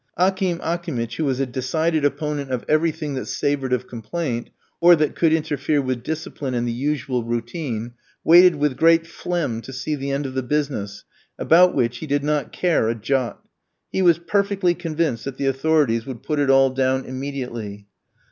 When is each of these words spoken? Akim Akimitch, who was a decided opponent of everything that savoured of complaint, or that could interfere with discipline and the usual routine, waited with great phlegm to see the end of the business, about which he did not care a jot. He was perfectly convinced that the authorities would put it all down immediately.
Akim 0.17 0.57
Akimitch, 0.63 1.17
who 1.17 1.25
was 1.25 1.39
a 1.39 1.45
decided 1.45 2.03
opponent 2.03 2.49
of 2.49 2.65
everything 2.67 3.13
that 3.13 3.27
savoured 3.27 3.71
of 3.71 3.85
complaint, 3.87 4.49
or 4.79 4.95
that 4.95 5.13
could 5.15 5.31
interfere 5.31 5.79
with 5.79 6.01
discipline 6.01 6.55
and 6.55 6.67
the 6.67 6.71
usual 6.71 7.21
routine, 7.23 7.93
waited 8.23 8.55
with 8.55 8.77
great 8.77 9.05
phlegm 9.05 9.61
to 9.61 9.71
see 9.71 9.93
the 9.93 10.09
end 10.09 10.25
of 10.25 10.33
the 10.33 10.41
business, 10.41 11.03
about 11.37 11.75
which 11.75 11.99
he 11.99 12.07
did 12.07 12.23
not 12.23 12.51
care 12.51 12.89
a 12.89 12.95
jot. 12.95 13.43
He 13.91 14.01
was 14.01 14.17
perfectly 14.17 14.73
convinced 14.73 15.25
that 15.25 15.37
the 15.37 15.45
authorities 15.45 16.07
would 16.07 16.23
put 16.23 16.39
it 16.39 16.49
all 16.49 16.71
down 16.71 17.05
immediately. 17.05 17.85